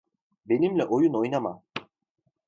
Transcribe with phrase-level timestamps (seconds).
[0.45, 1.63] Benimle oyun oynama.